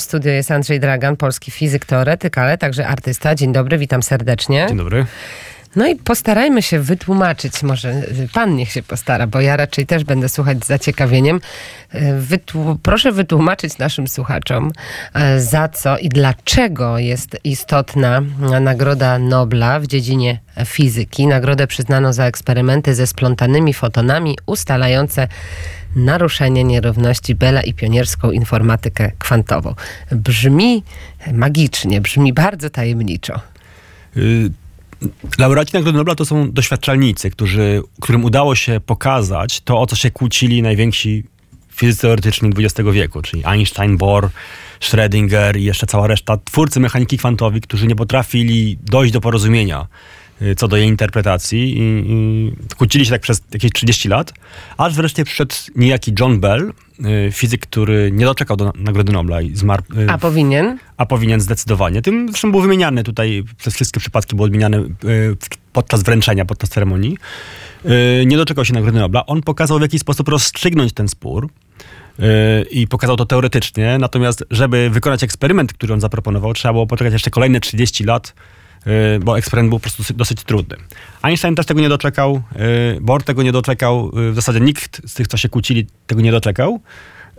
W 0.00 0.02
studio 0.02 0.32
jest 0.32 0.50
Andrzej 0.50 0.80
Dragan, 0.80 1.16
polski 1.16 1.50
fizyk, 1.50 1.84
teoretyk, 1.84 2.38
ale 2.38 2.58
także 2.58 2.86
artysta. 2.86 3.34
Dzień 3.34 3.52
dobry, 3.52 3.78
witam 3.78 4.02
serdecznie. 4.02 4.66
Dzień 4.68 4.76
dobry. 4.76 5.06
No 5.76 5.86
i 5.86 5.96
postarajmy 5.96 6.62
się 6.62 6.80
wytłumaczyć, 6.80 7.62
może 7.62 8.02
pan 8.32 8.56
niech 8.56 8.72
się 8.72 8.82
postara, 8.82 9.26
bo 9.26 9.40
ja 9.40 9.56
raczej 9.56 9.86
też 9.86 10.04
będę 10.04 10.28
słuchać 10.28 10.64
z 10.64 10.66
zaciekawieniem. 10.66 11.40
Wytłu- 12.20 12.76
proszę 12.82 13.12
wytłumaczyć 13.12 13.78
naszym 13.78 14.08
słuchaczom, 14.08 14.72
e, 15.14 15.40
za 15.40 15.68
co 15.68 15.98
i 15.98 16.08
dlaczego 16.08 16.98
jest 16.98 17.36
istotna 17.44 18.22
Nagroda 18.60 19.18
Nobla 19.18 19.80
w 19.80 19.86
dziedzinie 19.86 20.40
fizyki. 20.64 21.26
Nagrodę 21.26 21.66
przyznano 21.66 22.12
za 22.12 22.24
eksperymenty 22.24 22.94
ze 22.94 23.06
splątanymi 23.06 23.74
fotonami 23.74 24.38
ustalające 24.46 25.28
naruszenie 25.96 26.64
nierówności 26.64 27.34
Bela 27.34 27.62
i 27.62 27.74
pionierską 27.74 28.30
informatykę 28.30 29.12
kwantową. 29.18 29.74
Brzmi 30.12 30.84
magicznie, 31.32 32.00
brzmi 32.00 32.32
bardzo 32.32 32.70
tajemniczo. 32.70 33.40
Y, 34.16 34.50
Laureaci 35.38 35.74
Nagrody 35.74 35.98
Nobla 35.98 36.14
to 36.14 36.24
są 36.24 36.52
doświadczalnicy, 36.52 37.30
którzy, 37.30 37.82
którym 38.00 38.24
udało 38.24 38.54
się 38.54 38.80
pokazać 38.86 39.60
to, 39.60 39.80
o 39.80 39.86
co 39.86 39.96
się 39.96 40.10
kłócili 40.10 40.62
najwięksi 40.62 41.24
fizycy 41.70 42.02
teoretyczni 42.02 42.50
XX 42.58 42.88
wieku, 42.92 43.22
czyli 43.22 43.42
Einstein, 43.46 43.96
Bohr, 43.96 44.28
Schrödinger 44.80 45.58
i 45.58 45.64
jeszcze 45.64 45.86
cała 45.86 46.06
reszta 46.06 46.36
twórcy 46.44 46.80
mechaniki 46.80 47.18
kwantowej, 47.18 47.60
którzy 47.60 47.86
nie 47.86 47.96
potrafili 47.96 48.78
dojść 48.82 49.12
do 49.12 49.20
porozumienia 49.20 49.86
co 50.56 50.68
do 50.68 50.76
jej 50.76 50.88
interpretacji 50.88 51.78
i, 51.78 52.04
i 52.06 52.52
kłócili 52.76 53.04
się 53.04 53.10
tak 53.10 53.20
przez 53.20 53.42
jakieś 53.52 53.72
30 53.72 54.08
lat, 54.08 54.32
aż 54.78 54.94
wreszcie 54.94 55.24
przyszedł 55.24 55.54
niejaki 55.76 56.12
John 56.20 56.40
Bell, 56.40 56.72
y, 57.28 57.32
fizyk, 57.32 57.60
który 57.60 58.10
nie 58.12 58.24
doczekał 58.24 58.56
do 58.56 58.72
Nagrody 58.76 59.12
Nobla 59.12 59.40
i 59.42 59.56
zmarł 59.56 59.82
y, 59.98 60.10
A 60.10 60.18
powinien? 60.18 60.78
a 60.96 61.06
powinien 61.06 61.40
zdecydowanie. 61.40 62.02
Tym 62.02 62.28
zresztą 62.28 62.50
był 62.50 62.60
wymieniany 62.60 63.04
tutaj, 63.04 63.44
przez 63.58 63.74
wszystkie 63.74 64.00
przypadki 64.00 64.36
był 64.36 64.44
odmieniany 64.44 64.76
y, 64.78 65.36
podczas 65.72 66.02
wręczenia, 66.02 66.44
podczas 66.44 66.70
ceremonii. 66.70 67.16
Y, 68.20 68.26
Nie 68.26 68.36
doczekał 68.36 68.64
się 68.64 68.74
Nagrody 68.74 68.98
Nobla. 68.98 69.26
On 69.26 69.42
pokazał, 69.42 69.78
w 69.78 69.82
jaki 69.82 69.98
sposób 69.98 70.28
rozstrzygnąć 70.28 70.92
ten 70.92 71.08
spór 71.08 71.48
y, 72.20 72.22
i 72.70 72.86
pokazał 72.86 73.16
to 73.16 73.26
teoretycznie. 73.26 73.98
Natomiast, 74.00 74.44
żeby 74.50 74.90
wykonać 74.90 75.24
eksperyment, 75.24 75.72
który 75.72 75.94
on 75.94 76.00
zaproponował, 76.00 76.54
trzeba 76.54 76.72
było 76.72 76.86
poczekać 76.86 77.12
jeszcze 77.12 77.30
kolejne 77.30 77.60
30 77.60 78.04
lat, 78.04 78.28
y, 78.28 78.59
bo 79.20 79.38
eksperyment 79.38 79.70
był 79.70 79.78
po 79.78 79.82
prostu 79.82 80.14
dosyć, 80.14 80.44
trudny. 80.44 80.76
Einstein 81.22 81.54
też 81.54 81.66
tego 81.66 81.80
nie 81.80 81.88
doczekał, 81.88 82.42
y, 82.96 83.00
Bohr 83.00 83.22
tego 83.22 83.42
nie 83.42 83.52
doczekał, 83.52 84.12
y, 84.18 84.32
w 84.32 84.34
zasadzie 84.34 84.60
nikt 84.60 85.10
z 85.10 85.14
tych, 85.14 85.28
co 85.28 85.36
się 85.36 85.48
kłócili, 85.48 85.86
tego 86.06 86.20
nie 86.20 86.32
doczekał. 86.32 86.80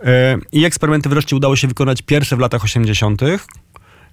Y, 0.00 0.04
I 0.52 0.64
eksperymenty 0.64 1.08
wreszcie 1.08 1.36
udało 1.36 1.56
się 1.56 1.68
wykonać 1.68 2.02
pierwsze 2.02 2.36
w 2.36 2.38
latach 2.38 2.64
80. 2.64 3.22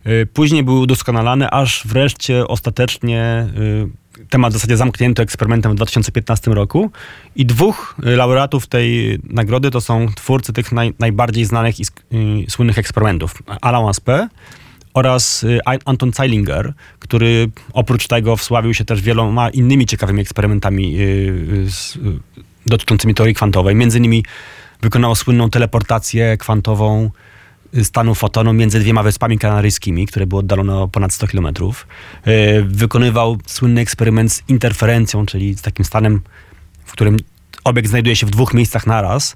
Y, 0.06 0.28
Później 0.34 0.64
były 0.64 0.80
udoskonalane, 0.80 1.52
aż 1.52 1.84
wreszcie 1.86 2.48
ostatecznie 2.48 3.48
y, 3.58 4.28
temat 4.30 4.54
w 4.54 4.54
zasadzie 4.54 4.78
zamknięto 4.78 5.24
eksperymentem 5.24 5.72
w 5.72 5.76
2015 5.76 6.54
roku. 6.54 6.92
I 7.36 7.46
dwóch 7.46 7.96
y, 8.06 8.16
laureatów 8.16 8.68
tej 8.68 9.20
nagrody 9.24 9.72
to 9.72 9.82
są 9.82 10.08
twórcy 10.16 10.54
tych 10.54 10.72
naj, 10.72 10.94
najbardziej 11.00 11.46
znanych 11.46 11.80
i 11.80 11.84
y, 11.84 12.52
słynnych 12.52 12.78
eksperymentów. 12.78 13.44
Alain 13.62 13.88
Aspect 13.88 14.34
oraz 14.94 15.44
y, 15.44 15.60
Anton 15.86 16.12
Zeilinger, 16.12 16.74
który 17.00 17.50
oprócz 17.74 18.08
tego 18.08 18.38
wsławił 18.38 18.74
się 18.74 18.86
też 18.86 19.02
wieloma 19.02 19.50
innymi 19.50 19.86
ciekawymi 19.86 20.22
eksperymentami 20.22 21.00
y, 21.00 21.02
y, 21.02 22.20
dotyczącymi 22.66 23.14
teorii 23.14 23.36
kwantowej. 23.36 23.76
Między 23.76 23.98
innymi 23.98 24.26
wykonał 24.82 25.16
słynną 25.16 25.50
teleportację 25.50 26.38
kwantową 26.38 27.10
stanu 27.84 28.16
fotonu 28.16 28.54
między 28.54 28.80
dwiema 28.80 29.04
wyspami 29.04 29.40
kanaryjskimi, 29.40 30.08
które 30.08 30.28
były 30.28 30.40
oddalone 30.40 30.76
o 30.76 30.88
ponad 30.88 31.14
100 31.14 31.28
km. 31.28 31.48
Wykonywał 32.64 33.38
słynny 33.46 33.82
eksperyment 33.82 34.34
z 34.34 34.44
interferencją, 34.48 35.26
czyli 35.26 35.54
z 35.54 35.62
takim 35.62 35.86
stanem, 35.86 36.22
w 36.86 36.92
którym 36.92 37.18
obiekt 37.64 37.90
znajduje 37.90 38.16
się 38.16 38.26
w 38.26 38.30
dwóch 38.30 38.54
miejscach 38.54 38.88
naraz. 38.88 39.36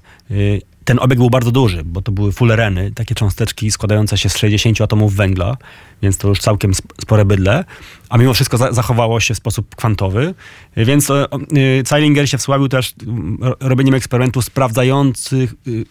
Ten 0.84 0.98
obiekt 0.98 1.18
był 1.18 1.30
bardzo 1.30 1.50
duży, 1.50 1.82
bo 1.84 2.02
to 2.02 2.12
były 2.12 2.32
fullereny, 2.32 2.92
takie 2.94 3.14
cząsteczki 3.14 3.70
składające 3.70 4.18
się 4.18 4.28
z 4.28 4.36
60 4.36 4.80
atomów 4.80 5.14
węgla, 5.14 5.56
więc 6.02 6.18
to 6.18 6.28
już 6.28 6.40
całkiem 6.40 6.70
sp- 6.80 6.92
spore 7.02 7.24
bydle, 7.24 7.64
a 8.08 8.18
mimo 8.18 8.34
wszystko 8.34 8.56
za- 8.58 8.72
zachowało 8.72 9.20
się 9.20 9.34
w 9.34 9.36
sposób 9.36 9.74
kwantowy. 9.76 10.34
Więc 10.76 11.10
e, 11.10 11.26
y, 11.56 11.82
Zeilinger 11.86 12.28
się 12.28 12.38
wsławił 12.38 12.68
też 12.68 12.94
mm, 13.06 13.38
ro- 13.40 13.56
robieniem 13.60 13.94
eksperymentów 13.94 14.44
sprawdzających 14.44 15.54
y, 15.68 15.84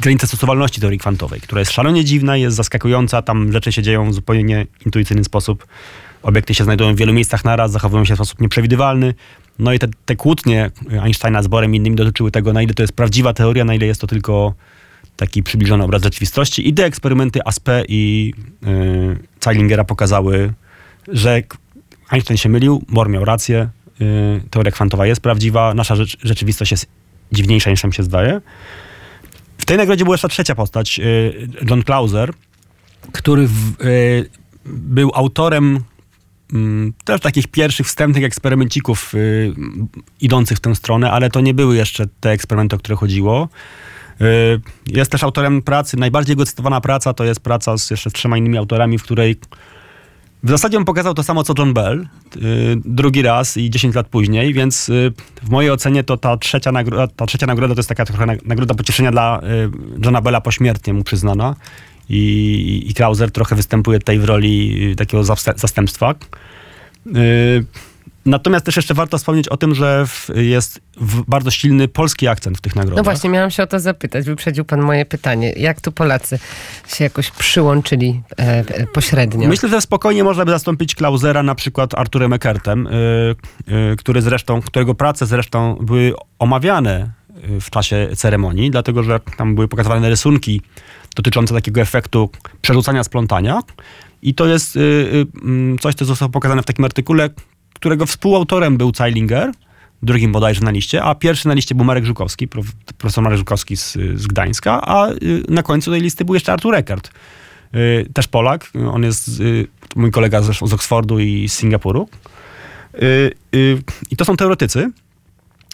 granice 0.00 0.26
stosowalności 0.26 0.80
teorii 0.80 0.98
kwantowej, 0.98 1.40
która 1.40 1.58
jest 1.58 1.72
szalenie 1.72 2.04
dziwna, 2.04 2.36
jest 2.36 2.56
zaskakująca, 2.56 3.22
tam 3.22 3.52
rzeczy 3.52 3.72
się 3.72 3.82
dzieją 3.82 4.10
w 4.10 4.14
zupełnie 4.14 4.42
nieintuicyjny 4.44 5.24
sposób. 5.24 5.66
Obiekty 6.22 6.54
się 6.54 6.64
znajdują 6.64 6.94
w 6.94 6.98
wielu 6.98 7.12
miejscach 7.12 7.44
naraz, 7.44 7.72
zachowują 7.72 8.04
się 8.04 8.14
w 8.14 8.16
sposób 8.16 8.40
nieprzewidywalny. 8.40 9.14
No 9.60 9.72
i 9.72 9.78
te, 9.78 9.88
te 10.04 10.16
kłótnie 10.16 10.70
Einsteina 11.02 11.42
z 11.42 11.46
Borem 11.46 11.74
i 11.74 11.76
innymi 11.76 11.96
dotyczyły 11.96 12.30
tego, 12.30 12.52
na 12.52 12.62
ile 12.62 12.74
to 12.74 12.82
jest 12.82 12.92
prawdziwa 12.92 13.32
teoria, 13.32 13.64
na 13.64 13.74
ile 13.74 13.86
jest 13.86 14.00
to 14.00 14.06
tylko 14.06 14.54
taki 15.16 15.42
przybliżony 15.42 15.84
obraz 15.84 16.02
rzeczywistości. 16.02 16.68
I 16.68 16.74
te 16.74 16.84
eksperymenty 16.84 17.40
Aspe 17.44 17.84
i 17.88 18.32
yy, 18.62 19.18
Zeilingera 19.40 19.84
pokazały, 19.84 20.52
że 21.08 21.42
Einstein 22.10 22.38
się 22.38 22.48
mylił, 22.48 22.84
Bohr 22.88 23.08
miał 23.08 23.24
rację, 23.24 23.68
yy, 24.00 24.40
teoria 24.50 24.72
kwantowa 24.72 25.06
jest 25.06 25.20
prawdziwa, 25.20 25.74
nasza 25.74 25.96
rzecz, 25.96 26.16
rzeczywistość 26.22 26.70
jest 26.70 26.86
dziwniejsza 27.32 27.70
niż 27.70 27.82
nam 27.82 27.92
się 27.92 28.02
zdaje. 28.02 28.40
W 29.58 29.64
tej 29.64 29.76
nagrodzie 29.76 30.04
była 30.04 30.14
jeszcze 30.14 30.28
trzecia 30.28 30.54
postać, 30.54 30.98
yy, 30.98 31.48
John 31.70 31.82
Clauser, 31.82 32.32
który 33.12 33.46
w, 33.46 33.84
yy, 33.84 34.30
był 34.64 35.10
autorem 35.14 35.80
też 37.04 37.20
takich 37.20 37.48
pierwszych 37.48 37.86
wstępnych 37.86 38.24
eksperymencików 38.24 39.14
y, 39.14 39.54
idących 40.20 40.58
w 40.58 40.60
tę 40.60 40.74
stronę, 40.74 41.10
ale 41.10 41.30
to 41.30 41.40
nie 41.40 41.54
były 41.54 41.76
jeszcze 41.76 42.06
te 42.20 42.30
eksperymenty, 42.30 42.76
o 42.76 42.78
które 42.78 42.96
chodziło. 42.96 43.48
Y, 44.20 44.60
jest 44.86 45.10
też 45.10 45.22
autorem 45.22 45.62
pracy, 45.62 45.96
najbardziej 45.96 46.32
jego 46.32 46.46
cytowana 46.46 46.80
praca 46.80 47.14
to 47.14 47.24
jest 47.24 47.40
praca 47.40 47.78
z 47.78 47.90
jeszcze 47.90 48.10
z 48.10 48.12
trzema 48.12 48.36
innymi 48.36 48.58
autorami, 48.58 48.98
w 48.98 49.02
której 49.02 49.36
w 50.42 50.50
zasadzie 50.50 50.78
on 50.78 50.84
pokazał 50.84 51.14
to 51.14 51.22
samo 51.22 51.44
co 51.44 51.54
John 51.58 51.74
Bell, 51.74 52.08
y, 52.36 52.40
drugi 52.84 53.22
raz 53.22 53.56
i 53.56 53.70
10 53.70 53.94
lat 53.94 54.08
później, 54.08 54.54
więc 54.54 54.90
w 55.42 55.50
mojej 55.50 55.70
ocenie 55.70 56.04
to 56.04 56.16
ta 56.16 56.36
trzecia, 56.36 56.72
nagroda, 56.72 57.06
ta 57.06 57.26
trzecia 57.26 57.46
nagroda 57.46 57.74
to 57.74 57.78
jest 57.78 57.88
taka 57.88 58.04
trochę 58.04 58.26
nag- 58.26 58.46
nagroda 58.46 58.74
pocieszenia 58.74 59.10
dla 59.10 59.40
Johna 60.04 60.20
Bella 60.20 60.40
pośmiertnie 60.40 60.92
mu 60.92 61.04
przyznana. 61.04 61.56
I, 62.10 62.84
i 62.90 62.94
Krauser 62.94 63.30
trochę 63.30 63.56
występuje 63.56 63.98
tutaj 63.98 64.18
w 64.18 64.24
roli 64.24 64.84
y, 64.92 64.96
takiego 64.96 65.22
zastę- 65.22 65.58
zastępstwa. 65.58 66.14
Y, 67.16 67.64
Natomiast 68.26 68.64
też 68.66 68.76
jeszcze 68.76 68.94
warto 68.94 69.18
wspomnieć 69.18 69.48
o 69.48 69.56
tym, 69.56 69.74
że 69.74 70.06
jest 70.34 70.80
bardzo 71.28 71.50
silny 71.50 71.88
polski 71.88 72.28
akcent 72.28 72.58
w 72.58 72.60
tych 72.60 72.76
nagrodach. 72.76 72.96
No 72.96 73.12
właśnie, 73.12 73.30
miałam 73.30 73.50
się 73.50 73.62
o 73.62 73.66
to 73.66 73.80
zapytać. 73.80 74.26
Wyprzedził 74.26 74.64
pan 74.64 74.82
moje 74.82 75.04
pytanie. 75.06 75.52
Jak 75.52 75.80
tu 75.80 75.92
Polacy 75.92 76.38
się 76.88 77.04
jakoś 77.04 77.30
przyłączyli 77.30 78.22
e, 78.38 78.42
e, 78.42 78.86
pośrednio? 78.86 79.48
Myślę, 79.48 79.68
że 79.68 79.80
spokojnie 79.80 80.24
można 80.24 80.44
by 80.44 80.50
zastąpić 80.50 80.94
Klausera 80.94 81.42
na 81.42 81.54
przykład 81.54 81.94
Arturem 81.94 82.32
Eckertem, 82.32 82.86
y, 82.86 82.90
y, 83.92 83.96
który 83.96 84.22
zresztą, 84.22 84.60
którego 84.62 84.94
prace 84.94 85.26
zresztą 85.26 85.78
były 85.80 86.12
omawiane 86.38 87.10
w 87.60 87.70
czasie 87.70 88.08
ceremonii, 88.16 88.70
dlatego 88.70 89.02
że 89.02 89.20
tam 89.36 89.54
były 89.54 89.68
pokazywane 89.68 90.08
rysunki 90.08 90.62
dotyczące 91.16 91.54
takiego 91.54 91.80
efektu 91.80 92.30
przerzucania 92.62 93.04
splątania. 93.04 93.62
I 94.22 94.34
to 94.34 94.46
jest 94.46 94.76
y, 94.76 94.80
y, 94.80 95.26
mm, 95.42 95.78
coś, 95.78 95.94
co 95.94 96.04
zostało 96.04 96.28
pokazane 96.28 96.62
w 96.62 96.66
takim 96.66 96.84
artykule, 96.84 97.30
którego 97.74 98.06
współautorem 98.06 98.76
był 98.76 98.92
Zeilinger, 98.94 99.52
drugim 100.02 100.32
bodajże 100.32 100.60
na 100.60 100.70
liście, 100.70 101.02
a 101.02 101.14
pierwszy 101.14 101.48
na 101.48 101.54
liście 101.54 101.74
był 101.74 101.84
Marek 101.84 102.04
Żukowski, 102.04 102.48
prof, 102.48 102.66
profesor 102.98 103.24
Marek 103.24 103.38
Żukowski 103.38 103.76
z, 103.76 103.92
z 104.14 104.26
Gdańska, 104.26 104.80
a 104.82 105.10
y, 105.10 105.42
na 105.48 105.62
końcu 105.62 105.90
tej 105.90 106.00
listy 106.00 106.24
był 106.24 106.34
jeszcze 106.34 106.52
Artur 106.52 106.74
Eckert, 106.74 107.10
też 108.14 108.28
Polak. 108.28 108.70
On 108.92 109.02
jest 109.02 109.30
mój 109.96 110.10
kolega 110.10 110.42
zresztą 110.42 110.66
z 110.66 110.72
Oksfordu 110.72 111.18
i 111.18 111.48
z 111.48 111.52
Singapuru. 111.52 112.08
I 114.10 114.16
to 114.16 114.24
są 114.24 114.36
teoretycy. 114.36 114.90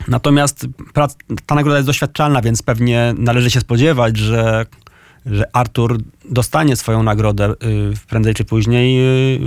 Natomiast 0.08 0.66
ta 1.46 1.54
nagroda 1.54 1.78
jest 1.78 1.88
doświadczalna, 1.88 2.42
więc 2.42 2.62
pewnie 2.62 3.14
należy 3.18 3.50
się 3.50 3.60
spodziewać, 3.60 4.16
że, 4.16 4.66
że 5.26 5.44
Artur 5.52 5.98
dostanie 6.30 6.76
swoją 6.76 7.02
nagrodę 7.02 7.50
y, 7.50 7.54
prędzej 8.08 8.34
czy 8.34 8.44
później. 8.44 8.98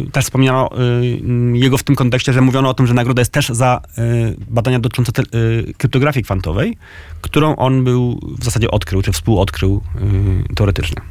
Y, 0.05 0.11
Też 0.11 0.25
wspomniano 0.25 0.69
y, 1.53 1.57
jego 1.57 1.77
w 1.77 1.83
tym 1.83 1.95
kontekście, 1.95 2.33
że 2.33 2.41
mówiono 2.41 2.69
o 2.69 2.73
tym, 2.73 2.87
że 2.87 2.93
nagroda 2.93 3.21
jest 3.21 3.31
też 3.31 3.49
za 3.49 3.81
badania 4.47 4.79
dotyczące 4.79 5.11
kryptografii 5.77 6.23
kwantowej, 6.23 6.77
którą 7.21 7.55
on 7.55 7.83
był 7.83 8.19
w 8.39 8.43
zasadzie 8.43 8.71
odkrył, 8.71 9.01
czy 9.01 9.11
współodkrył 9.11 9.81
teoretycznie. 10.55 11.01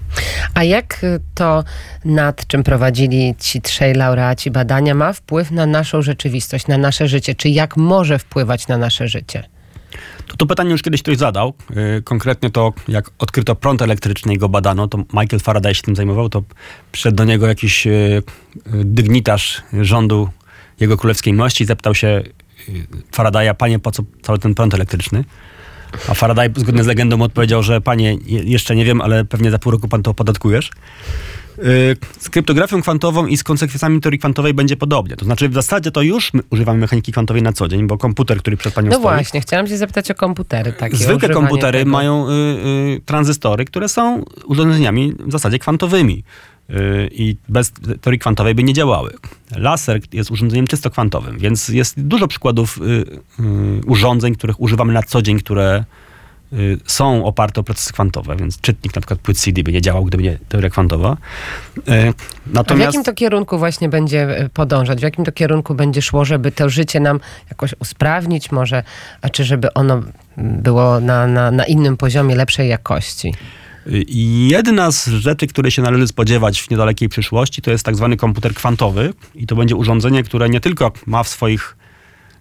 A 0.55 0.65
jak 0.65 1.07
to, 1.35 1.65
nad 2.05 2.47
czym 2.47 2.63
prowadzili 2.63 3.35
ci 3.39 3.61
trzej 3.61 3.95
laureaci 3.95 4.51
badania, 4.51 4.95
ma 4.95 5.13
wpływ 5.13 5.51
na 5.51 5.67
naszą 5.67 6.03
rzeczywistość, 6.03 6.67
na 6.67 6.79
nasze 6.79 7.09
życie? 7.09 7.35
Czy 7.35 7.49
jak 7.49 7.77
może 7.77 8.19
wpływać 8.19 8.69
na 8.69 8.79
nasze 8.79 9.09
życie? 9.09 9.49
To, 10.37 10.47
pytanie 10.47 10.71
już 10.71 10.83
kiedyś 10.83 11.03
ktoś 11.03 11.17
zadał. 11.17 11.55
Yy, 11.71 12.03
konkretnie 12.03 12.51
to, 12.51 12.73
jak 12.89 13.11
odkryto 13.19 13.55
prąd 13.55 13.83
elektryczny 13.83 14.35
i 14.35 14.39
go 14.39 14.49
badano, 14.49 14.89
to 14.89 14.99
Michael 14.99 15.41
Faraday 15.41 15.75
się 15.75 15.83
tym 15.83 15.97
zajmował, 15.97 16.29
to 16.29 16.43
przyszedł 16.93 17.17
do 17.17 17.25
niego 17.25 17.47
jakiś 17.47 17.87
yy, 17.87 18.23
dygnitarz 18.67 19.63
rządu 19.81 20.29
jego 20.81 20.97
królewskiej 20.97 21.33
mości 21.33 21.65
i 21.65 21.67
zapytał 21.67 21.95
się 21.95 22.23
Faradaya, 23.13 23.55
panie, 23.55 23.79
po 23.79 23.91
co 23.91 24.03
cały 24.23 24.39
ten 24.39 24.55
prąd 24.55 24.75
elektryczny? 24.75 25.25
A 26.09 26.15
Faraday 26.15 26.51
zgodnie 26.57 26.85
z 26.85 26.87
legendą 26.87 27.23
odpowiedział, 27.23 27.63
że 27.63 27.81
panie, 27.81 28.17
jeszcze 28.27 28.77
nie 28.77 28.85
wiem, 28.85 29.01
ale 29.01 29.25
pewnie 29.25 29.51
za 29.51 29.59
pół 29.59 29.73
roku 29.73 29.89
pan 29.89 30.03
to 30.03 30.11
opodatkujesz. 30.11 30.71
Z 32.21 32.31
kryptografią 32.31 32.83
kwantową 32.83 33.27
i 33.27 33.37
z 33.37 33.45
konsekwencjami 33.45 34.01
teorii 34.01 34.19
kwantowej 34.19 34.55
będzie 34.55 34.77
podobnie. 34.77 35.17
To 35.17 35.25
znaczy 35.25 35.49
w 35.49 35.55
zasadzie 35.55 35.91
to 35.91 36.03
już 36.03 36.33
używamy 36.51 36.81
mechaniki 36.81 37.13
kwantowej 37.13 37.43
na 37.43 37.53
co 37.53 37.69
dzień, 37.69 37.87
bo 37.87 37.99
komputer, 37.99 38.39
który 38.39 38.57
przed 38.57 38.75
panią 38.75 38.87
no 38.87 38.93
stoi... 38.93 39.05
No 39.05 39.09
właśnie, 39.09 39.41
chciałam 39.41 39.67
się 39.67 39.77
zapytać 39.77 40.11
o 40.11 40.15
komputery. 40.15 40.73
Takie, 40.73 40.97
Zwykłe 40.97 41.29
komputery 41.29 41.79
tego. 41.79 41.91
mają 41.91 42.29
y, 42.29 42.33
y, 42.33 43.01
tranzystory, 43.05 43.65
które 43.65 43.89
są 43.89 44.25
urządzeniami 44.45 45.15
w 45.19 45.33
zasadzie 45.33 45.59
kwantowymi 45.59 46.25
i 47.11 47.37
bez 47.49 47.73
teorii 48.01 48.19
kwantowej 48.19 48.55
by 48.55 48.65
nie 48.65 48.73
działały. 48.73 49.11
Laser 49.57 50.01
jest 50.13 50.31
urządzeniem 50.31 50.67
czysto 50.67 50.91
kwantowym, 50.91 51.39
więc 51.39 51.69
jest 51.69 52.01
dużo 52.01 52.29
przykładów 52.29 52.79
urządzeń, 53.87 54.35
których 54.35 54.61
używamy 54.61 54.93
na 54.93 55.03
co 55.03 55.23
dzień, 55.23 55.39
które 55.39 55.85
są 56.87 57.25
oparte 57.25 57.61
o 57.61 57.65
procesy 57.65 57.93
kwantowe, 57.93 58.37
więc 58.37 58.61
czytnik 58.61 58.95
na 58.95 59.01
przykład 59.01 59.21
płyt 59.21 59.39
CD 59.39 59.63
by 59.63 59.73
nie 59.73 59.81
działał, 59.81 60.05
gdyby 60.05 60.23
nie 60.23 60.39
teoria 60.49 60.71
kwantowa. 60.71 61.17
Natomiast... 62.47 62.71
A 62.71 62.91
w 62.91 62.95
jakim 62.95 63.05
to 63.05 63.15
kierunku 63.15 63.59
właśnie 63.59 63.89
będzie 63.89 64.49
podążać? 64.55 64.99
W 64.99 65.03
jakim 65.03 65.25
to 65.25 65.33
kierunku 65.33 65.75
będzie 65.75 66.03
szło, 66.03 66.25
żeby 66.25 66.53
to 66.53 66.69
życie 66.69 67.01
nam 67.01 67.21
jakoś 67.51 67.75
usprawnić 67.81 68.53
może, 68.53 68.83
a 69.23 69.29
czy 69.29 69.45
żeby 69.45 69.75
ono 69.75 70.03
było 70.37 71.01
na, 71.01 71.27
na, 71.27 71.51
na 71.51 71.65
innym 71.65 71.97
poziomie 71.97 72.37
lepszej 72.37 72.69
jakości? 72.69 73.35
Jedna 74.49 74.93
z 74.93 75.09
rzeczy, 75.09 75.47
której 75.47 75.73
się 75.73 75.83
należy 75.83 76.07
spodziewać 76.07 76.63
w 76.63 76.71
niedalekiej 76.71 77.09
przyszłości, 77.09 77.63
to 77.63 77.71
jest 77.71 77.85
tak 77.85 77.97
zwany 77.97 78.17
komputer 78.17 78.55
kwantowy 78.55 79.15
i 79.35 79.47
to 79.47 79.57
będzie 79.57 79.77
urządzenie, 79.77 80.23
które 80.23 80.49
nie 80.49 80.61
tylko 80.61 80.93
ma 81.07 81.23
w 81.23 81.29
swoich 81.29 81.78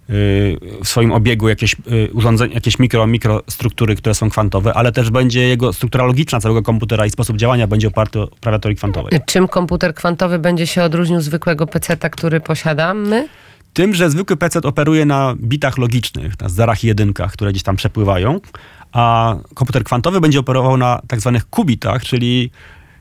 w 0.08 0.80
swoim 0.84 1.12
obiegu 1.12 1.48
jakieś 1.48 1.76
urządzenia, 2.12 2.54
jakieś 2.54 2.78
mikro, 2.78 3.06
mikrostruktury, 3.06 3.96
które 3.96 4.14
są 4.14 4.30
kwantowe, 4.30 4.74
ale 4.74 4.92
też 4.92 5.10
będzie 5.10 5.40
jego 5.40 5.72
struktura 5.72 6.04
logiczna 6.04 6.40
całego 6.40 6.62
komputera 6.62 7.06
i 7.06 7.10
sposób 7.10 7.36
działania 7.36 7.66
będzie 7.66 7.88
oparty 7.88 8.20
o 8.20 8.26
prawa 8.26 8.58
teorii 8.58 8.76
kwantowej. 8.76 9.20
Czym 9.26 9.48
komputer 9.48 9.94
kwantowy 9.94 10.38
będzie 10.38 10.66
się 10.66 10.82
odróżnił 10.82 11.20
zwykłego 11.20 11.66
PC-a, 11.66 12.10
który 12.10 12.40
posiadamy? 12.40 13.28
Tym, 13.72 13.94
że 13.94 14.10
zwykły 14.10 14.36
PC 14.36 14.60
operuje 14.62 15.06
na 15.06 15.34
bitach 15.40 15.78
logicznych, 15.78 16.40
na 16.40 16.48
zerach 16.48 16.84
i 16.84 16.86
jedynkach, 16.86 17.32
które 17.32 17.50
gdzieś 17.50 17.62
tam 17.62 17.76
przepływają, 17.76 18.40
a 18.92 19.36
komputer 19.54 19.84
kwantowy 19.84 20.20
będzie 20.20 20.38
operował 20.38 20.76
na 20.76 21.02
tak 21.08 21.20
zwanych 21.20 21.44
kubitach, 21.50 22.04
czyli 22.04 22.50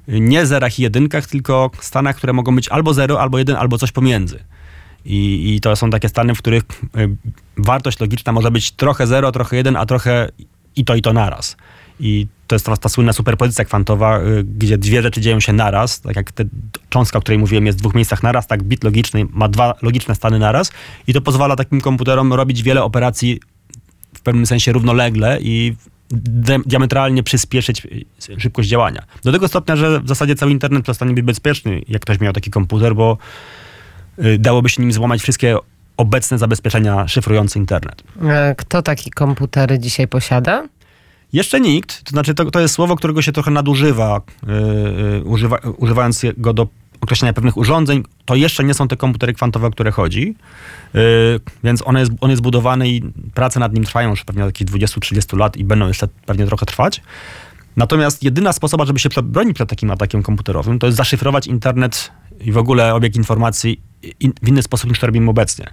nie 0.08 0.46
zerach 0.46 0.80
i 0.80 0.82
jedynkach, 0.82 1.28
tylko 1.28 1.72
stanach, 1.80 2.16
które 2.16 2.34
mogą 2.34 2.56
być 2.56 2.70
albo 2.70 2.94
0, 2.94 3.22
albo 3.22 3.38
1, 3.38 3.56
albo 3.56 3.78
coś 3.78 3.92
pomiędzy. 3.92 4.40
I, 5.08 5.56
I, 5.56 5.62
to 5.62 5.76
są 5.76 5.90
takie 5.90 6.10
stany, 6.10 6.36
w 6.36 6.38
których 6.38 6.64
wartość 7.58 8.00
logiczna 8.00 8.32
może 8.32 8.52
być 8.52 8.72
trochę 8.72 9.08
0, 9.08 9.32
trochę 9.32 9.58
1, 9.58 9.76
a 9.76 9.86
trochę 9.86 10.30
i 10.76 10.86
to, 10.86 10.96
i 10.96 11.02
to 11.02 11.14
naraz. 11.14 11.58
I 12.00 12.28
to 12.48 12.56
jest 12.56 12.66
ta, 12.66 12.78
ta 12.78 12.90
słynna 12.90 13.14
superpozycja 13.14 13.66
kwantowa, 13.66 14.20
gdzie 14.44 14.78
dwie 14.78 15.02
rzeczy 15.02 15.22
dzieją 15.22 15.40
się 15.40 15.54
naraz. 15.54 16.02
Tak 16.02 16.16
jak 16.16 16.32
ta 16.32 16.44
cząstka, 16.90 17.20
o 17.20 17.22
której 17.22 17.40
mówiłem, 17.40 17.66
jest 17.66 17.78
w 17.78 17.82
dwóch 17.82 17.96
miejscach 17.96 18.24
naraz, 18.24 18.48
tak 18.48 18.64
bit 18.64 18.84
logiczny 18.84 19.26
ma 19.32 19.48
dwa 19.48 19.74
logiczne 19.82 20.16
stany 20.16 20.40
naraz. 20.40 20.72
I 21.08 21.14
to 21.14 21.22
pozwala 21.22 21.56
takim 21.56 21.82
komputerom 21.82 22.34
robić 22.34 22.64
wiele 22.64 22.84
operacji 22.84 23.40
w 24.16 24.22
pewnym 24.22 24.46
sensie 24.46 24.72
równolegle 24.72 25.38
i 25.42 25.76
diametralnie 26.66 27.24
przyspieszyć 27.24 27.88
szybkość 28.38 28.70
działania. 28.70 29.04
Do 29.24 29.32
tego 29.32 29.48
stopnia, 29.48 29.76
że 29.76 30.00
w 30.00 30.08
zasadzie 30.08 30.36
cały 30.36 30.52
internet 30.52 30.84
przestanie 30.84 31.14
być 31.14 31.26
bezpieczny, 31.26 31.82
jak 31.88 32.02
ktoś 32.02 32.20
miał 32.20 32.34
taki 32.34 32.52
komputer, 32.52 32.96
bo 32.96 33.18
dałoby 34.40 34.70
się 34.70 34.82
nim 34.82 34.92
złamać 34.92 35.22
wszystkie 35.22 35.58
obecne 35.98 36.38
zabezpieczenia 36.38 37.08
szyfrujące 37.08 37.60
internet. 37.60 38.04
Kto 38.58 38.82
taki 38.82 39.12
komputery 39.12 39.80
dzisiaj 39.80 40.08
posiada? 40.08 40.68
Jeszcze 41.34 41.62
nikt. 41.62 42.04
To 42.04 42.10
znaczy, 42.10 42.34
to, 42.34 42.52
to 42.52 42.60
jest 42.60 42.74
słowo, 42.74 42.96
którego 42.96 43.22
się 43.22 43.32
trochę 43.32 43.52
nadużywa, 43.52 44.22
yy, 44.48 45.24
używa, 45.24 45.58
używając 45.78 46.22
go 46.38 46.54
do 46.54 46.68
określenia 47.02 47.34
pewnych 47.34 47.58
urządzeń. 47.58 48.04
To 48.26 48.36
jeszcze 48.36 48.64
nie 48.64 48.74
są 48.74 48.88
te 48.88 48.98
komputery 48.98 49.34
kwantowe, 49.34 49.68
o 49.68 49.72
które 49.72 49.92
chodzi. 49.92 50.36
Yy, 50.94 51.02
więc 51.64 51.88
on 51.88 51.98
jest, 51.98 52.12
on 52.22 52.30
jest 52.30 52.42
budowany 52.42 52.90
i 52.90 53.02
prace 53.34 53.60
nad 53.60 53.74
nim 53.74 53.84
trwają 53.84 54.10
już 54.10 54.24
pewnie 54.24 54.44
jakieś 54.44 54.68
20-30 54.68 55.38
lat 55.38 55.58
i 55.58 55.64
będą 55.64 55.88
jeszcze 55.88 56.08
pewnie 56.26 56.46
trochę 56.46 56.66
trwać. 56.66 57.02
Natomiast 57.78 58.24
jedyna 58.24 58.54
sposoba, 58.54 58.86
żeby 58.86 59.00
się 59.00 59.10
bronić 59.24 59.56
przed 59.56 59.70
takim 59.70 59.92
atakiem 59.92 60.24
komputerowym, 60.24 60.80
to 60.80 60.88
jest 60.88 60.98
zaszyfrować 60.98 61.48
internet 61.48 62.12
i 62.40 62.52
w 62.52 62.58
ogóle 62.58 62.94
obieg 62.94 63.16
informacji 63.16 63.82
w 64.44 64.48
inny 64.48 64.64
sposób 64.64 64.90
niż 64.90 65.00
to 65.00 65.08
robimy 65.08 65.30
obecnie. 65.30 65.68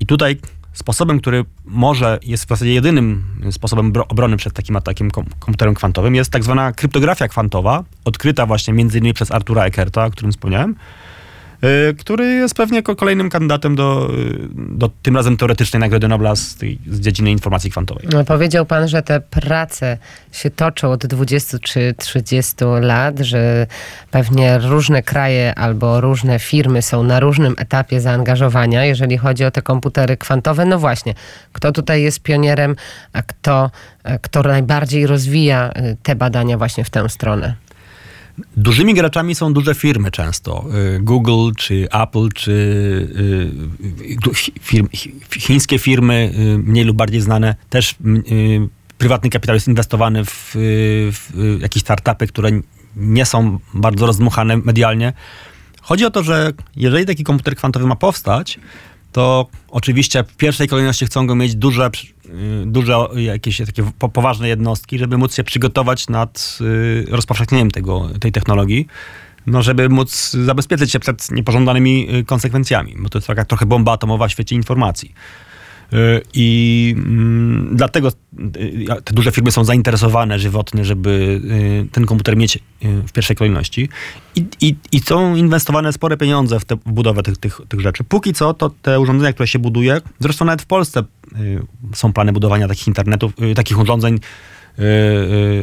I 0.00 0.06
tutaj 0.06 0.36
sposobem, 0.72 1.20
który 1.20 1.44
może 1.64 2.18
jest 2.22 2.44
w 2.44 2.48
zasadzie 2.48 2.74
jedynym 2.74 3.24
sposobem 3.50 3.92
obrony 4.08 4.36
przed 4.36 4.52
takim 4.52 4.76
atakiem 4.76 5.10
komputerem 5.38 5.74
kwantowym 5.74 6.14
jest 6.14 6.30
tak 6.30 6.44
zwana 6.44 6.72
kryptografia 6.72 7.28
kwantowa, 7.28 7.84
odkryta 8.04 8.46
właśnie 8.46 8.74
między 8.74 8.98
innymi 8.98 9.14
przez 9.14 9.32
Artura 9.32 9.64
Eckerta, 9.64 10.04
o 10.04 10.10
którym 10.10 10.32
wspomniałem, 10.32 10.76
który 11.98 12.24
jest 12.24 12.54
pewnie 12.54 12.82
kolejnym 12.82 13.30
kandydatem 13.30 13.76
do, 13.76 14.10
do 14.54 14.90
tym 15.02 15.16
razem 15.16 15.36
teoretycznej 15.36 15.80
Nagrody 15.80 16.08
Nobla 16.08 16.36
z, 16.36 16.56
tej, 16.56 16.78
z 16.90 17.00
dziedziny 17.00 17.30
informacji 17.30 17.70
kwantowej. 17.70 18.08
No, 18.12 18.24
powiedział 18.24 18.66
pan, 18.66 18.88
że 18.88 19.02
te 19.02 19.20
prace 19.20 19.98
się 20.32 20.50
toczą 20.50 20.90
od 20.90 21.06
20 21.06 21.58
czy 21.58 21.94
30 21.98 22.54
lat, 22.80 23.18
że 23.18 23.66
pewnie 24.10 24.58
różne 24.58 25.02
kraje 25.02 25.54
albo 25.54 26.00
różne 26.00 26.38
firmy 26.38 26.82
są 26.82 27.02
na 27.02 27.20
różnym 27.20 27.54
etapie 27.58 28.00
zaangażowania, 28.00 28.84
jeżeli 28.84 29.18
chodzi 29.18 29.44
o 29.44 29.50
te 29.50 29.62
komputery 29.62 30.16
kwantowe. 30.16 30.64
No 30.64 30.78
właśnie, 30.78 31.14
kto 31.52 31.72
tutaj 31.72 32.02
jest 32.02 32.20
pionierem, 32.20 32.76
a 33.12 33.22
kto, 33.22 33.70
kto 34.22 34.42
najbardziej 34.42 35.06
rozwija 35.06 35.72
te 36.02 36.16
badania 36.16 36.58
właśnie 36.58 36.84
w 36.84 36.90
tę 36.90 37.08
stronę? 37.08 37.54
Dużymi 38.56 38.94
graczami 38.94 39.34
są 39.34 39.52
duże 39.52 39.74
firmy 39.74 40.10
często. 40.10 40.64
Google, 41.00 41.50
czy 41.58 41.88
Apple, 41.90 42.28
czy 42.34 42.52
firm, 44.60 44.88
chińskie 45.38 45.78
firmy, 45.78 46.32
mniej 46.64 46.84
lub 46.84 46.96
bardziej 46.96 47.20
znane. 47.20 47.54
Też 47.70 47.94
prywatny 48.98 49.30
kapitał 49.30 49.54
jest 49.54 49.68
inwestowany 49.68 50.24
w, 50.24 50.50
w 51.12 51.58
jakieś 51.60 51.82
startupy, 51.82 52.26
które 52.26 52.50
nie 52.96 53.26
są 53.26 53.58
bardzo 53.74 54.06
rozdmuchane 54.06 54.56
medialnie. 54.56 55.12
Chodzi 55.82 56.04
o 56.04 56.10
to, 56.10 56.22
że 56.22 56.52
jeżeli 56.76 57.06
taki 57.06 57.24
komputer 57.24 57.56
kwantowy 57.56 57.86
ma 57.86 57.96
powstać, 57.96 58.58
to 59.12 59.46
oczywiście 59.68 60.24
w 60.24 60.36
pierwszej 60.36 60.68
kolejności 60.68 61.06
chcą 61.06 61.26
go 61.26 61.34
mieć 61.34 61.54
duże, 61.54 61.90
duże 62.66 62.96
jakieś 63.14 63.58
takie 63.66 63.90
poważne 64.12 64.48
jednostki, 64.48 64.98
żeby 64.98 65.18
móc 65.18 65.34
się 65.34 65.44
przygotować 65.44 66.08
nad 66.08 66.58
rozpowszechnieniem 67.08 67.70
tego, 67.70 68.08
tej 68.20 68.32
technologii, 68.32 68.86
no 69.46 69.62
żeby 69.62 69.88
móc 69.88 70.30
zabezpieczyć 70.30 70.92
się 70.92 71.00
przed 71.00 71.30
niepożądanymi 71.30 72.08
konsekwencjami, 72.26 72.94
bo 72.98 73.08
to 73.08 73.18
jest 73.18 73.26
taka 73.26 73.44
trochę 73.44 73.66
bomba 73.66 73.92
atomowa 73.92 74.28
w 74.28 74.32
świecie 74.32 74.54
informacji. 74.54 75.14
I 76.34 76.94
mm, 76.96 77.76
dlatego 77.76 78.12
te 79.04 79.14
duże 79.14 79.32
firmy 79.32 79.52
są 79.52 79.64
zainteresowane 79.64 80.38
żywotnie, 80.38 80.84
żeby 80.84 81.40
ten 81.92 82.06
komputer 82.06 82.36
mieć 82.36 82.58
w 82.82 83.12
pierwszej 83.12 83.36
kolejności. 83.36 83.88
I, 84.34 84.44
i, 84.60 84.76
i 84.92 85.00
są 85.00 85.36
inwestowane 85.36 85.92
spore 85.92 86.16
pieniądze 86.16 86.60
w, 86.60 86.64
te, 86.64 86.76
w 86.76 86.92
budowę 86.92 87.22
tych, 87.22 87.38
tych, 87.38 87.60
tych 87.68 87.80
rzeczy. 87.80 88.04
Póki 88.04 88.32
co 88.32 88.54
to 88.54 88.70
te 88.82 89.00
urządzenia, 89.00 89.32
które 89.32 89.46
się 89.46 89.58
buduje, 89.58 90.00
zresztą 90.20 90.44
nawet 90.44 90.62
w 90.62 90.66
Polsce 90.66 91.04
są 91.94 92.12
plany 92.12 92.32
budowania 92.32 92.68
takich 92.68 92.86
internetów, 92.86 93.32
takich 93.54 93.78
urządzeń. 93.78 94.18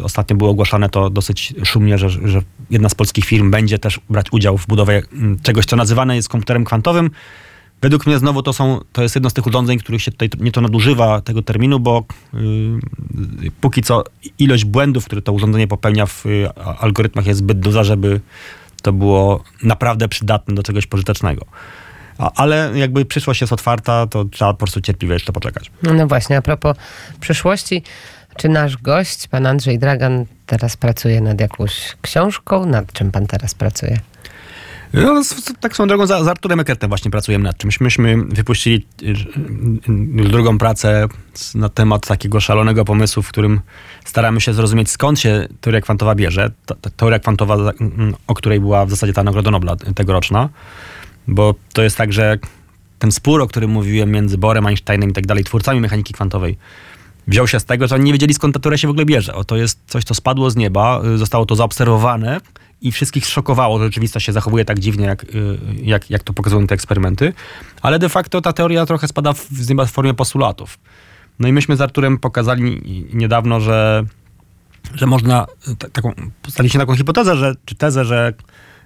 Ostatnio 0.03 0.35
było 0.35 0.49
ogłaszane 0.49 0.89
to 0.89 1.09
dosyć 1.09 1.53
szumnie, 1.63 1.97
że, 1.97 2.09
że 2.09 2.41
jedna 2.69 2.89
z 2.89 2.95
polskich 2.95 3.25
firm 3.25 3.51
będzie 3.51 3.79
też 3.79 3.99
brać 4.09 4.25
udział 4.31 4.57
w 4.57 4.67
budowie 4.67 5.01
czegoś, 5.43 5.65
co 5.65 5.75
nazywane 5.75 6.15
jest 6.15 6.29
komputerem 6.29 6.65
kwantowym. 6.65 7.09
Według 7.81 8.07
mnie 8.07 8.19
znowu 8.19 8.43
to, 8.43 8.53
są, 8.53 8.79
to 8.93 9.03
jest 9.03 9.15
jedno 9.15 9.29
z 9.29 9.33
tych 9.33 9.47
urządzeń, 9.47 9.79
których 9.79 10.01
się 10.01 10.11
tutaj 10.11 10.29
nie 10.39 10.51
to 10.51 10.61
nadużywa 10.61 11.21
tego 11.21 11.41
terminu, 11.41 11.79
bo 11.79 12.03
yy, 12.33 13.51
póki 13.61 13.81
co 13.81 14.03
ilość 14.39 14.65
błędów, 14.65 15.05
które 15.05 15.21
to 15.21 15.33
urządzenie 15.33 15.67
popełnia 15.67 16.05
w 16.05 16.25
yy, 16.25 16.49
algorytmach 16.79 17.25
jest 17.25 17.39
zbyt 17.39 17.59
duża, 17.59 17.83
żeby 17.83 18.21
to 18.81 18.93
było 18.93 19.43
naprawdę 19.63 20.07
przydatne 20.07 20.55
do 20.55 20.63
czegoś 20.63 20.87
pożytecznego. 20.87 21.45
A, 22.17 22.31
ale 22.35 22.71
jakby 22.75 23.05
przyszłość 23.05 23.41
jest 23.41 23.53
otwarta, 23.53 24.07
to 24.07 24.25
trzeba 24.25 24.53
po 24.53 24.57
prostu 24.57 24.81
cierpliwie 24.81 25.13
jeszcze 25.13 25.33
poczekać. 25.33 25.71
No, 25.83 25.93
no 25.93 26.07
właśnie, 26.07 26.37
a 26.37 26.41
propos 26.41 26.77
przyszłości, 27.19 27.83
czy 28.37 28.49
nasz 28.49 28.77
gość, 28.77 29.27
pan 29.27 29.45
Andrzej 29.45 29.79
Dragan, 29.79 30.25
teraz 30.45 30.77
pracuje 30.77 31.21
nad 31.21 31.41
jakąś 31.41 31.95
książką? 32.01 32.65
Nad 32.65 32.93
czym 32.93 33.11
pan 33.11 33.27
teraz 33.27 33.55
pracuje? 33.55 33.99
No, 34.93 35.23
z- 35.23 35.27
z- 35.45 35.53
tak 35.59 35.73
swoją 35.73 35.87
drogą 35.87 36.05
za, 36.07 36.23
z 36.23 36.27
Arturem 36.27 36.59
Eckertem 36.59 36.89
właśnie 36.89 37.11
pracujemy 37.11 37.43
nad 37.43 37.57
czymś. 37.57 37.79
Myśmy 37.79 38.17
wypuścili 38.25 38.85
y, 39.03 39.05
y, 39.05 40.21
y, 40.25 40.29
drugą 40.29 40.57
pracę 40.57 41.07
z- 41.33 41.55
na 41.55 41.69
temat 41.69 42.07
takiego 42.07 42.39
szalonego 42.39 42.85
pomysłu, 42.85 43.23
w 43.23 43.29
którym 43.29 43.61
staramy 44.05 44.41
się 44.41 44.53
zrozumieć 44.53 44.89
skąd 44.89 45.19
się 45.19 45.47
teoria 45.61 45.81
kwantowa 45.81 46.15
bierze. 46.15 46.51
Ta, 46.65 46.75
ta 46.75 46.89
teoria 46.89 47.19
kwantowa, 47.19 47.57
za- 47.57 47.71
mm, 47.81 48.15
o 48.27 48.33
której 48.33 48.59
była 48.59 48.85
w 48.85 48.89
zasadzie 48.89 49.13
ta 49.13 49.23
Nagroda 49.23 49.51
Nobla 49.51 49.75
tegoroczna, 49.75 50.49
bo 51.27 51.55
to 51.73 51.81
jest 51.81 51.97
tak, 51.97 52.13
że 52.13 52.37
ten 52.99 53.11
spór, 53.11 53.41
o 53.41 53.47
którym 53.47 53.71
mówiłem 53.71 54.11
między 54.11 54.37
Borem, 54.37 54.65
Einsteinem 54.65 55.09
i 55.09 55.13
tak 55.13 55.27
dalej, 55.27 55.43
twórcami 55.43 55.81
mechaniki 55.81 56.13
kwantowej, 56.13 56.57
wziął 57.27 57.47
się 57.47 57.59
z 57.59 57.65
tego, 57.65 57.87
że 57.87 57.95
oni 57.95 58.03
nie 58.03 58.13
wiedzieli 58.13 58.33
skąd 58.33 58.53
ta 58.53 58.59
teoria 58.59 58.77
się 58.77 58.87
w 58.87 58.91
ogóle 58.91 59.05
bierze. 59.05 59.33
O, 59.33 59.43
to 59.43 59.55
jest 59.57 59.79
coś, 59.87 60.03
co 60.03 60.15
spadło 60.15 60.49
z 60.51 60.55
nieba, 60.55 61.01
zostało 61.15 61.45
to 61.45 61.55
zaobserwowane 61.55 62.41
i 62.81 62.91
wszystkich 62.91 63.25
zszokowało, 63.25 63.79
że 63.79 63.85
rzeczywistość 63.85 64.25
się 64.25 64.33
zachowuje 64.33 64.65
tak 64.65 64.79
dziwnie, 64.79 65.05
jak, 65.05 65.23
y, 65.23 65.57
jak, 65.83 66.09
jak 66.09 66.23
to 66.23 66.33
pokazują 66.33 66.67
te 66.67 66.75
eksperymenty. 66.75 67.33
Ale 67.81 67.99
de 67.99 68.09
facto 68.09 68.41
ta 68.41 68.53
teoria 68.53 68.85
trochę 68.85 69.07
spada 69.07 69.33
w, 69.33 69.47
w 69.87 69.91
formie 69.91 70.13
postulatów. 70.13 70.79
No 71.39 71.47
i 71.47 71.53
myśmy 71.53 71.75
z 71.75 71.81
Arturem 71.81 72.17
pokazali 72.17 72.81
niedawno, 73.13 73.61
że, 73.61 74.05
że 74.93 75.05
można, 75.05 75.47
y, 75.67 75.75
ta- 75.75 75.89
taką, 75.89 76.13
postaliśmy 76.41 76.79
taką 76.79 76.95
hipotezę, 76.95 77.37
że, 77.37 77.55
czy 77.65 77.75
tezę, 77.75 78.05
że 78.05 78.33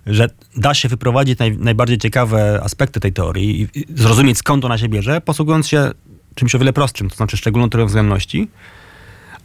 że 0.06 0.30
da 0.58 0.74
się 0.74 0.90
wyprowadzić 0.90 1.40
naj, 1.40 1.58
najbardziej 1.58 1.98
ciekawe 1.98 2.60
aspekty 2.64 3.00
tej 3.00 3.14
teorii 3.14 3.62
i 3.62 3.86
zrozumieć 3.96 4.38
skąd 4.38 4.66
ona 4.66 4.78
się 4.78 4.90
bierze, 4.90 5.22
posługując 5.22 5.68
się 5.68 5.92
czymś 6.36 6.56
o 6.56 6.60
wiele 6.60 6.74
prostszym, 6.74 7.10
to 7.10 7.16
znaczy 7.16 7.38
szczególną 7.38 7.70
teorią 7.70 7.88
względności, 7.88 8.48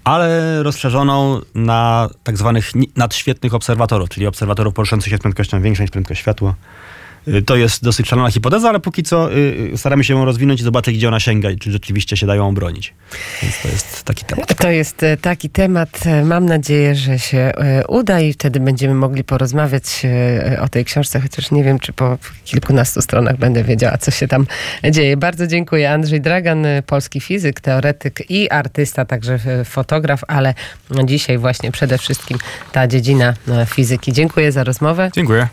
ale 0.08 0.62
rozszerzoną 0.62 1.40
na 1.54 2.08
tak 2.24 2.36
zwanych 2.36 2.70
nadświetnych 2.96 3.54
obserwatorów, 3.54 4.08
czyli 4.08 4.26
obserwatorów 4.26 4.74
poruszających 4.74 5.10
się 5.10 5.16
z 5.16 5.20
prędkością 5.20 5.62
większą 5.62 5.82
niż 5.82 5.90
prędkość 5.90 6.20
światła. 6.20 6.54
Y, 7.34 7.42
To 7.42 7.56
jest 7.56 7.84
dosyć 7.84 8.08
szalona 8.08 8.30
hipoteza, 8.30 8.68
ale 8.68 8.80
póki 8.80 9.02
co 9.02 9.32
y, 9.32 9.36
y, 9.74 9.78
staramy 9.78 10.04
się 10.04 10.14
ją 10.14 10.24
rozwinąć 10.24 10.60
i 10.60 10.64
zobaczyć, 10.64 10.96
gdzie 10.96 11.08
ona 11.08 11.20
sięga 11.20 11.50
i 11.50 11.58
czy 11.58 11.72
rzeczywiście 11.72 12.16
się 12.16 12.26
dają 12.26 12.48
obronić. 12.48 12.94
Więc 13.42 13.62
to 13.62 13.68
jest 13.68 14.02
taki 14.02 14.24
temat. 14.24 14.54
To 14.54 14.70
jest 14.70 15.02
e, 15.02 15.16
taki 15.16 15.50
temat. 15.50 16.06
e, 16.06 16.24
Mam 16.24 16.46
nadzieję, 16.46 16.94
że 16.94 17.18
się 17.18 17.38
e, 17.38 17.86
uda 17.86 18.20
i 18.20 18.32
wtedy 18.32 18.60
będziemy 18.60 18.94
mogli 18.94 19.24
porozmawiać 19.24 20.02
o 20.60 20.68
tej 20.68 20.84
książce, 20.84 21.20
chociaż 21.20 21.50
nie 21.50 21.64
wiem, 21.64 21.78
czy 21.78 21.92
po 21.92 22.18
kilkunastu 22.44 23.02
stronach 23.02 23.36
będę 23.36 23.64
wiedziała, 23.64 23.98
co 23.98 24.10
się 24.10 24.28
tam 24.28 24.46
dzieje. 24.90 25.16
Bardzo 25.16 25.46
dziękuję. 25.46 25.92
Andrzej 25.92 26.20
Dragan, 26.20 26.66
polski 26.86 27.20
fizyk, 27.20 27.60
teoretyk 27.60 28.30
i 28.30 28.50
artysta, 28.50 29.04
także 29.04 29.38
fotograf, 29.64 30.20
ale 30.28 30.54
dzisiaj 31.04 31.38
właśnie 31.38 31.72
przede 31.72 31.98
wszystkim 31.98 32.38
ta 32.72 32.86
dziedzina 32.86 33.34
fizyki. 33.66 34.12
Dziękuję 34.12 34.52
za 34.52 34.64
rozmowę. 34.64 35.10
Dziękuję. 35.14 35.46